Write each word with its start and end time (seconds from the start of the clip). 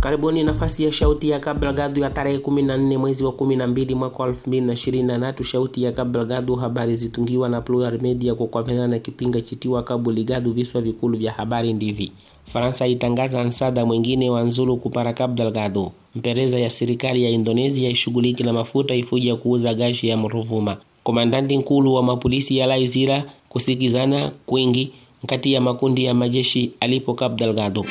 Karibuni 0.00 0.42
nafasi 0.44 0.84
ya 0.84 0.92
shauti 0.92 1.30
ya 1.30 1.40
Kabla 1.40 1.90
ya 1.96 2.10
tarehe 2.10 2.38
14 2.38 2.96
mwezi 2.96 3.24
wa 3.24 3.32
12 3.32 3.94
mwaka 3.94 4.24
2023. 4.24 5.44
Shauti 5.44 5.82
ya 5.82 5.92
Kabla 5.92 6.42
habari 6.60 6.96
zitungiwa 6.96 7.48
na 7.48 7.60
Plural 7.60 8.00
Media 8.02 8.34
kwa 8.34 8.46
kuambatana 8.46 8.88
na 8.88 8.98
kipinga 8.98 9.40
chitiwa 9.40 9.82
Kabuli 9.82 10.24
Gadu. 10.24 10.52
Viswa 10.52 10.80
vikulu 10.80 11.18
vya 11.18 11.32
habari 11.32 11.72
ndivi: 11.72 12.12
Faransa 12.52 12.86
itangaza 12.86 13.44
msaada 13.44 13.86
mwingine 13.86 14.30
wa 14.30 14.42
nzulu 14.42 14.76
kupara 14.76 15.12
Kabla 15.12 15.50
Gado. 15.50 15.92
Mpereza 16.14 16.58
ya 16.58 16.70
serikali 16.70 17.24
ya 17.24 17.30
Indonesia 17.30 17.90
ishughuliki 17.90 18.42
na 18.42 18.52
mafuta 18.52 18.94
ifuja 18.94 19.36
kuuza 19.36 19.74
gashi 19.74 20.08
ya 20.08 20.16
Mruvuma. 20.16 20.76
Komandanti 21.02 21.56
nkulu 21.56 21.94
wa 21.94 22.02
mapolisi 22.02 22.56
ya 22.56 22.66
Laizira 22.66 23.24
kusikizana 23.48 24.30
kwingi 24.46 24.90
kati 25.26 25.52
ya 25.52 25.60
makundi 25.60 26.04
ya 26.04 26.14
majeshi 26.14 26.70
alipo 26.80 27.14
Kabla 27.14 27.52
Gadu. 27.52 27.84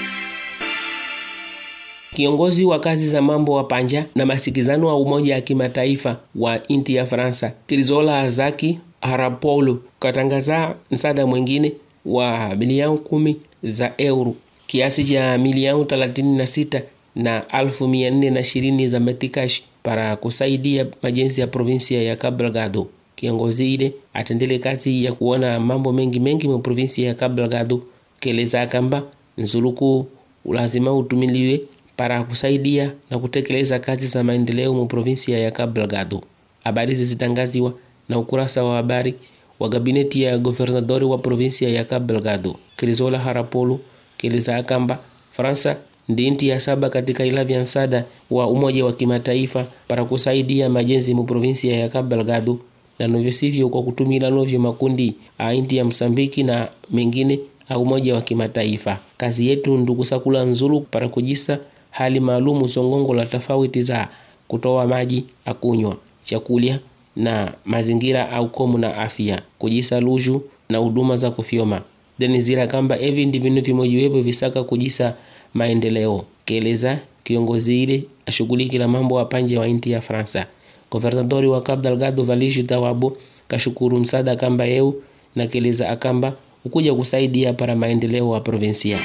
Kiongozi 2.17 2.65
wa 2.65 2.79
kazi 2.79 3.07
za 3.07 3.21
mambo 3.21 3.53
wa 3.53 3.63
panja 3.63 4.05
na 4.15 4.25
masikizano 4.25 4.87
wa 4.87 4.97
umoja 4.99 5.33
ya 5.35 5.41
kimataifa 5.41 6.17
wa 6.35 6.67
inti 6.67 6.95
ya 6.95 7.05
Faransa 7.05 7.51
Kirizola 7.67 8.19
Azaki 8.19 8.79
Harapolo 9.01 9.79
katangaza 9.99 10.75
msaada 10.91 11.25
mwingine 11.27 11.73
wa 12.05 12.55
milioni 12.55 12.97
kumi 12.97 13.35
za 13.63 13.93
euro 13.97 14.35
kiasi 14.67 15.03
cha 15.03 15.37
milioni 15.37 15.85
thelathini 15.85 16.37
na 16.37 16.47
sita 16.47 16.81
na 17.15 17.49
alfu 17.49 17.87
mia 17.87 18.11
nne 18.11 18.29
na 18.29 18.39
ishirini 18.39 18.89
za 18.89 18.99
metikash 18.99 19.61
para 19.83 20.15
kusaidia 20.15 20.85
majenzi 21.01 21.41
ya 21.41 21.47
provinsia 21.47 22.01
ya 22.03 22.15
Cabo 22.15 22.37
Delgado. 22.43 22.87
Kiongozi 23.15 23.73
ile 23.73 23.93
atendele 24.13 24.59
kazi 24.59 25.05
ya 25.05 25.13
kuona 25.13 25.59
mambo 25.59 25.93
mengi 25.93 26.19
mengi 26.19 26.47
mu 26.47 26.59
provinsia 26.59 27.07
ya 27.07 27.13
Cabo 27.13 27.35
Delgado, 27.35 27.81
keleza 28.19 28.67
kamba 28.67 29.03
nzuluku 29.37 30.05
lazima 30.45 30.93
utumiliwe 30.93 31.61
para 31.97 32.23
kusaidia 32.23 32.91
na 33.09 33.19
kutekeleza 33.19 33.79
kazi 33.79 34.07
za 34.07 34.23
maendeleo 34.23 34.73
mu 34.73 34.85
provinsia 34.85 35.39
ya 35.39 35.51
Cabo 35.51 35.73
Delgado. 35.73 36.21
Habari 36.63 36.95
zizitangaziwa 36.95 37.73
na 38.09 38.19
ukurasa 38.19 38.63
wa 38.63 38.75
habari 38.75 39.13
wa 39.59 39.69
gabineti 39.69 40.21
ya 40.23 40.37
governadori 40.37 41.05
wa 41.05 41.17
provinsia 41.17 41.69
ya 41.69 41.83
Cabo 41.85 42.13
Delgado 42.13 42.55
Kirizola 42.77 43.19
Harapolo 43.19 43.79
keleza 44.17 44.55
akamba 44.57 44.99
Fransa 45.31 45.77
ndi 46.09 46.31
nti 46.31 46.47
ya 46.47 46.59
saba 46.59 46.89
katika 46.89 47.25
ila 47.25 47.43
vya 47.43 47.61
msaada 47.61 48.05
wa 48.31 48.47
umoja 48.47 48.85
wa 48.85 48.93
kimataifa 48.93 49.65
para 49.87 50.05
kusaidia 50.05 50.69
majenzi 50.69 51.13
mu 51.13 51.23
provinsia 51.23 51.77
ya 51.77 51.89
Cabo 51.89 52.15
Delgado 52.15 52.59
na 52.99 53.07
novyo 53.07 53.31
sivyo 53.31 53.69
kwa 53.69 53.83
kutumila 53.83 54.29
novyo 54.29 54.59
makundi 54.59 55.15
a 55.37 55.53
inti 55.53 55.77
ya 55.77 55.85
Msambiki 55.85 56.43
na 56.43 56.67
mengine 56.91 57.39
a 57.69 57.77
umoja 57.77 58.15
wa 58.15 58.21
kimataifa. 58.21 58.99
Kazi 59.17 59.47
yetu 59.47 59.77
ndukusakula 59.77 60.43
nzulu 60.45 60.81
para 60.81 61.07
kujisa 61.09 61.59
hali 61.91 62.19
maalumu 62.19 62.67
songongo 62.67 63.13
la 63.13 63.25
tofauti 63.25 63.81
za 63.81 64.07
kutoa 64.47 64.87
maji 64.87 65.23
akunywa, 65.45 65.97
chakulya 66.23 66.79
na 67.15 67.53
mazingira 67.65 68.29
au 68.31 68.49
komu 68.49 68.77
na 68.77 68.97
afya, 68.97 69.41
kujisa 69.59 69.99
luju 69.99 70.41
na 70.69 70.77
huduma 70.77 71.15
za 71.15 71.31
kufyoma 71.31 71.81
denizira 72.19 72.67
kamba 72.67 72.99
evi 72.99 73.25
ndi 73.25 73.39
vinu 73.39 73.61
vimojiwepo 73.61 74.21
visaka 74.21 74.63
kujisa 74.63 75.13
maendeleo 75.53 76.25
keleza 76.45 76.99
kiongozi 77.23 77.83
ile 77.83 78.03
ashughulikila 78.25 78.87
mambo 78.87 79.19
apanje 79.19 79.57
wa 79.57 79.67
inti 79.67 79.91
ya 79.91 80.01
Fransa. 80.01 80.45
Governadori 80.91 81.47
wa 81.47 81.61
Cabo 81.61 81.81
Delgado 81.81 82.23
Valishi 82.23 82.63
Tawabo 82.63 83.17
kashukuru 83.47 83.99
msada 83.99 84.35
kamba 84.35 84.67
eu 84.67 85.01
na 85.35 85.47
keleza 85.47 85.89
akamba 85.89 86.33
ukuja 86.65 86.93
kusaidia 86.95 87.53
para 87.53 87.75
maendeleo 87.75 88.29
wa 88.29 88.39
provinsia. 88.41 88.99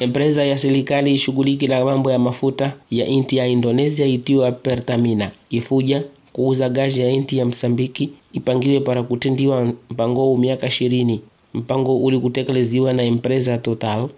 Empresa 0.00 0.44
ya 0.44 0.58
serikali 0.58 1.14
ishughulikila 1.14 1.84
mambo 1.84 2.10
ya 2.10 2.18
mafuta 2.18 2.72
ya 2.90 3.06
inti 3.06 3.36
ya 3.36 3.46
Indonesia 3.46 4.06
itiwa 4.06 4.52
Pertamina 4.52 5.30
ifuja 5.50 6.02
kuuza 6.32 6.68
gazi 6.68 7.00
ya 7.00 7.10
inti 7.10 7.38
ya 7.38 7.46
Msambiki 7.46 8.10
ipangiwe 8.32 8.80
para 8.80 9.02
kutendiwa 9.02 9.64
mpango 9.90 10.36
miaka 10.36 10.66
ishirini. 10.66 11.20
Mpango 11.54 11.98
uli 11.98 12.18
kutekeleziwa 12.18 12.92
na 12.92 13.02
empresa 13.02 13.58
Total 13.58 14.08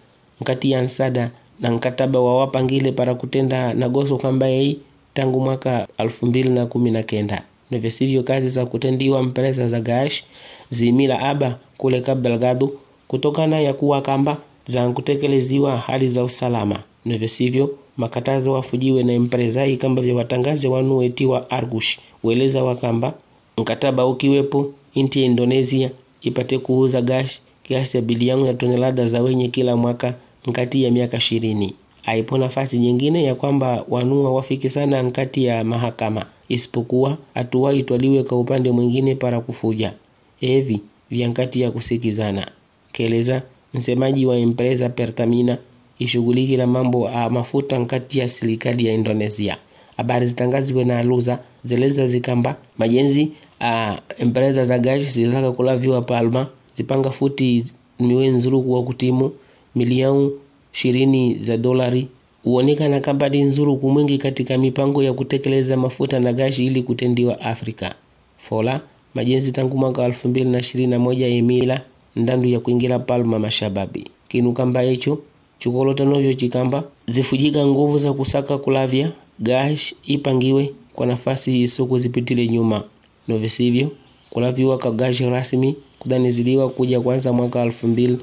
nkati 0.40 0.70
ya 0.70 0.82
nsada 0.82 1.30
na 1.60 1.70
nkataba 1.70 2.20
wa 2.20 2.38
wapangile 2.38 2.92
para 2.92 3.14
kutenda 3.14 3.74
nagoso 3.74 4.16
kamba 4.16 4.46
yei 4.46 4.78
tangu 5.14 5.40
mwaka 5.40 5.88
elfu 5.98 6.26
mbili 6.26 6.48
na 6.48 6.66
kumi 6.66 6.90
na 6.90 7.02
kenda 7.02 7.42
novesivyo 7.70 8.22
kazi 8.22 8.48
za 8.48 8.66
kutendiwa 8.66 9.22
mpresa 9.22 9.68
za 9.68 9.80
gash 9.80 10.24
zimila 10.70 11.20
aba 11.20 11.58
kule 11.76 12.00
Cabo 12.00 12.72
kutokana 13.08 13.60
ya 13.60 13.74
kuwa 13.74 14.02
kamba 14.02 14.36
za 14.66 14.88
kutekeleziwa 14.90 15.76
hali 15.76 16.08
za 16.08 16.24
usalama. 16.24 16.78
Navyosivyo 17.04 17.70
makatazo 17.96 18.52
wafujiwe 18.52 19.02
na 19.02 19.12
empresa 19.12 19.64
hii 19.64 19.76
kamba 19.76 20.02
vya 20.02 20.14
watangaze 20.14 20.68
wanuetiwa 20.68 21.50
argush. 21.50 21.98
Weleza 22.24 22.64
wakamba 22.64 23.14
mkataba 23.58 24.06
ukiwepo 24.06 24.72
inti 24.94 25.20
ya 25.20 25.26
Indonesia 25.26 25.90
ipate 26.22 26.58
kuuza 26.58 27.02
gash 27.02 27.40
kiasi 27.62 27.96
ya 27.96 28.02
bilioni 28.02 28.46
ya 28.46 28.54
tonelada 28.54 29.06
za 29.06 29.22
wenye 29.22 29.48
kila 29.48 29.76
mwaka 29.76 30.14
nkati 30.46 30.82
ya 30.82 30.90
miaka 30.90 31.16
ishirini. 31.16 31.74
Aipo 32.06 32.38
nafasi 32.38 32.78
nyingine 32.78 33.24
ya 33.24 33.34
kwamba 33.34 33.84
wanua 33.88 34.32
wafiki 34.32 34.70
sana 34.70 35.02
nkati 35.02 35.44
ya 35.44 35.64
mahakama, 35.64 36.26
isipokuwa 36.48 37.18
hatua 37.34 37.72
itwaliwe 37.74 38.22
kwa 38.22 38.40
upande 38.40 38.70
mwingine 38.70 39.14
para 39.14 39.40
kufuja. 39.40 39.92
Evi 40.40 40.80
vya 41.10 41.28
nkati 41.28 41.60
ya 41.60 41.70
kusikizana, 41.70 42.46
keleza 42.92 43.42
msemaji 43.74 44.26
wa 44.26 44.36
empresa 44.36 44.88
Pertamina 44.88 45.58
ishughuliki 45.98 46.56
na 46.56 46.66
mambo 46.66 47.08
a 47.08 47.30
mafuta 47.30 47.78
nkati 47.78 48.18
ya 48.18 48.28
serikali 48.28 48.86
ya 48.86 48.94
Indonesia. 48.94 49.56
Habari 49.96 50.26
zitangaziwe 50.26 50.84
na 50.84 50.98
aluza 50.98 51.38
zeleza 51.64 52.06
zikamba 52.06 52.56
majenzi 52.78 53.28
a 53.60 53.98
empresa 54.18 54.64
za 54.64 54.78
gashi 54.78 55.08
zilitaka 55.08 55.52
kulaviwa 55.52 56.02
Palma 56.02 56.46
zipanga 56.76 57.10
futi 57.10 57.64
miwe 58.00 58.28
nzuru 58.28 58.72
wa 58.72 58.82
kutimu 58.82 59.30
milioni 59.74 60.30
ishirini 60.74 61.34
za 61.34 61.56
dolari 61.56 62.08
huonekana 62.44 63.00
kambadi 63.00 63.42
nzuru 63.42 63.76
kumwingi 63.76 64.18
katika 64.18 64.58
mipango 64.58 65.02
ya 65.02 65.12
kutekeleza 65.12 65.76
mafuta 65.76 66.20
na 66.20 66.32
gashi 66.32 66.66
ili 66.66 66.82
kutendiwa 66.82 67.40
Afrika. 67.40 67.94
Fola 68.38 68.80
majenzi 69.14 69.52
tangu 69.52 69.76
mwaka 69.78 70.04
elfu 70.04 70.28
mbili 70.28 70.50
na 70.50 70.58
ishirini 70.58 70.90
na 70.90 70.98
moja 70.98 71.26
emila 71.26 71.80
ndandu 72.16 72.48
ya 72.48 72.60
kuingira 72.60 72.98
Palma 72.98 73.38
mashababi 73.38 74.10
kinu 74.28 74.52
kamba 74.52 74.84
echo 74.84 75.18
chikolotanocho 75.58 76.32
chikamba 76.32 76.84
zifujika 77.08 77.66
nguvu 77.66 77.98
za 77.98 78.12
kusaka 78.12 78.58
kulavya 78.58 79.12
gash 79.38 79.94
ipangiwe 80.04 80.72
kwa 80.94 81.06
nafasi 81.06 81.62
isokuzipitile 81.62 82.48
nyuma 82.48 82.82
novisivyo 83.28 83.90
kulaviwa 84.30 84.78
kwa 84.78 84.90
gash 84.90 85.20
rasmi 85.20 85.76
kudaniziliwa 85.98 86.70
kuja 86.70 87.00
kwanza 87.00 87.32
mwaka 87.32 87.62
elfu 87.62 87.86
mbili 87.88 88.18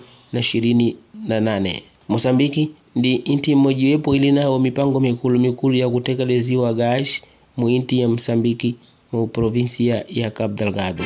na. 1.28 1.82
Mosambiki 2.10 2.70
ndi 2.96 3.16
inti 3.16 3.56
mmojiwepo 3.56 4.16
ili 4.16 4.32
nawo 4.32 4.60
mipango 4.60 5.00
mikulu 5.00 5.40
mikulu 5.40 5.76
ya 5.76 5.90
kutekeleziwa 5.90 6.74
gash 6.74 7.22
mu 7.58 7.70
inti 7.70 8.00
ya 8.00 8.08
Msambiki 8.08 8.76
mu 9.12 9.28
provinsia 9.28 10.06
ya 10.10 10.32
Cabo 10.32 10.54
Delgado. 10.56 11.04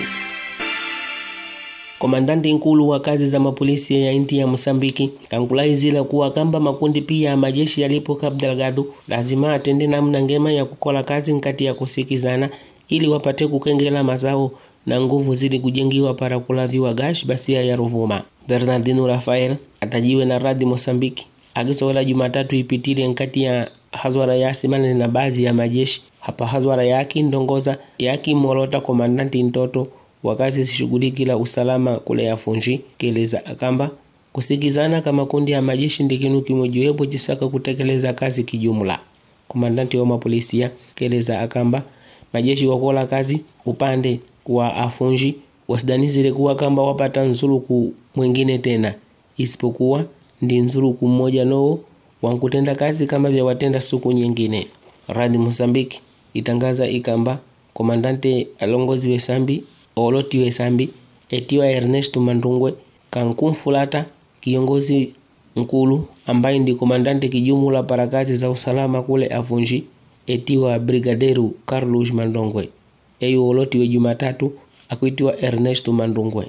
Komandanti 2.04 2.54
nkulu 2.54 2.90
wa 2.90 3.00
kazi 3.00 3.28
za 3.28 3.40
mapolisi 3.40 4.02
ya 4.02 4.12
inti 4.12 4.38
ya 4.38 4.48
mosambiki 4.48 5.10
kankulaizila 5.30 6.04
kuwa 6.04 6.32
kamba 6.32 6.60
makundi 6.60 7.02
pia 7.02 7.30
ya 7.30 7.38
majeshi 7.38 7.82
yalipo 7.82 8.16
Cabo 8.16 8.36
Delgado 8.36 8.86
lazima 9.08 9.54
atende 9.54 9.88
namna 9.88 10.22
ngema 10.22 10.52
ya 10.52 10.66
kukola 10.66 11.04
kazi 11.04 11.34
nkati 11.34 11.66
ya 11.66 11.74
kusikizana 11.74 12.50
ili 12.90 13.08
wapate 13.08 13.48
kukengela 13.48 14.04
mazao 14.04 14.52
na 14.86 15.02
nguvu 15.02 15.34
zili 15.36 15.60
kujengiwa 15.60 16.14
para 16.14 16.40
kulaviwa 16.40 16.94
gash 16.94 17.26
basia 17.26 17.64
ya 17.64 17.76
Ruvuma. 17.76 18.22
Bernardino 18.48 19.08
Rafael 19.08 19.56
atajiwe 19.82 20.26
na 20.26 20.40
radi 20.40 20.66
Mosambiki 20.66 21.26
akisowela 21.56 22.04
Jumatatu 22.04 22.56
ipitile 22.56 23.08
nkati 23.08 23.44
ya 23.44 23.70
hazwara 23.92 24.36
ya 24.36 24.54
simane 24.54 24.94
na 24.94 25.08
baadhi 25.08 25.44
ya 25.44 25.54
majeshi 25.54 26.02
hapa 26.20 26.48
hazwara 26.48 26.84
yaki 26.84 27.24
ndongoza 27.24 27.78
yaki 28.00 28.36
molota 28.36 28.82
komandanti 28.82 29.44
ntoto 29.44 29.88
wakazi 30.24 30.66
sishughulikila 30.66 31.38
usalama 31.38 31.96
kule 32.00 32.24
yafunji 32.24 32.82
keleza 32.98 33.46
akamba 33.46 33.92
kusikizana 34.34 35.02
kama 35.02 35.26
kundi 35.26 35.52
ya 35.52 35.62
majeshi 35.62 36.04
ndikinu 36.04 36.42
kimojiwepo 36.42 37.06
chisaka 37.06 37.48
kutekeleza 37.48 38.14
kazi 38.14 38.44
kijumla. 38.44 39.00
Komandanti 39.48 39.98
wa 39.98 40.06
mapolisia 40.06 40.72
keleza 40.96 41.40
akamba 41.42 41.84
majeshi 42.34 42.68
wakola 42.68 43.06
kazi 43.06 43.42
upande 43.66 44.20
wa 44.48 44.76
afunji 44.76 45.36
wasidanizile 45.68 46.32
kuwa 46.32 46.56
kamba 46.56 46.82
wapata 46.84 47.24
nzuluku 47.24 47.94
mwingine 48.16 48.58
tena 48.58 48.94
isipokuwa 49.38 50.06
ndi 50.42 50.60
nzuluku 50.60 51.08
mmoja 51.08 51.46
nowo 51.46 51.80
wankutenda 52.22 52.76
kazi 52.76 53.06
kama 53.08 53.30
vya 53.30 53.46
watenda 53.46 53.82
suku 53.82 54.12
nyingine. 54.12 54.68
Radi 55.08 55.38
Mosambiki 55.38 56.02
itangaza 56.34 56.88
ikamba 56.88 57.40
komandante 57.74 58.48
alongozi 58.60 59.10
wesambi 59.10 59.64
oloti 59.96 60.38
wesambi 60.40 60.90
etiwa 61.30 61.68
Ernesto 61.68 62.20
Mandungwe 62.20 62.74
kankumfulata 63.12 64.06
kiongozi 64.42 65.14
Nkulu 65.56 66.06
ambaye 66.28 66.60
ndi 66.60 66.76
komandante 66.76 67.28
kijumula 67.28 67.84
para 67.84 68.08
kazi 68.08 68.36
za 68.36 68.50
usalama 68.50 69.02
kule 69.04 69.28
Avunji 69.34 69.84
etiwa 70.28 70.80
Brigadeiro 70.80 71.52
Carlos 71.66 72.12
Mandongwe 72.12 72.70
eyu 73.20 73.48
olotiwe 73.48 73.88
Jumatatu 73.88 74.52
akuitiwa 74.90 75.42
Ernesto 75.42 75.94
Mandungwe. 75.94 76.48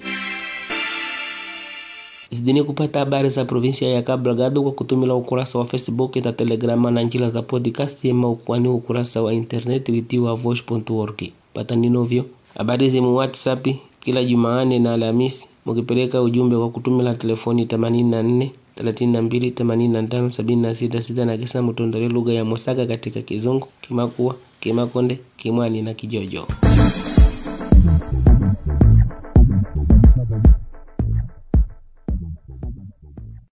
Zidini 2.30 2.62
kupata 2.64 2.98
habari 2.98 3.30
za 3.30 3.44
provinsia 3.44 3.88
ya 3.88 4.02
Cabo 4.02 4.62
kwa 4.62 4.72
kutumila 4.72 5.14
ukurasa 5.14 5.58
wa 5.58 5.64
Facebook 5.64 6.16
na 6.16 6.32
Telegrama 6.32 6.90
na 6.90 7.02
njila 7.02 7.28
za 7.30 7.42
podcast 7.42 8.04
ema 8.04 8.28
ukwani 8.28 8.68
ukurasa 8.68 9.22
wa 9.22 9.34
internet 9.34 9.88
witiwa 9.88 10.34
voice.org. 10.34 11.22
Pata 11.54 11.76
ninovyo 11.76 12.24
habari 12.54 12.90
zimu 12.90 13.14
WhatsApp 13.16 13.66
kila 14.00 14.24
Jumaane 14.24 14.78
na 14.78 14.92
Alhamisi 14.94 15.46
mukipeleka 15.66 16.22
ujumbe 16.22 16.56
kwa 16.56 16.70
kutumila 16.70 17.14
telefoni 17.14 17.64
84 17.64 18.48
32 18.76 19.50
85 19.52 20.26
76 20.28 21.00
sita 21.02 21.24
na 21.24 21.36
kisa 21.36 21.62
mutondole 21.62 22.08
lugha 22.08 22.32
ya 22.32 22.44
Mosaka 22.44 22.86
katika 22.86 23.22
Kizungu, 23.22 23.68
Kimakua, 23.80 24.34
Kimakonde, 24.60 25.18
Kimwani 25.36 25.82
na 25.82 25.94
Kijojo. 25.94 26.46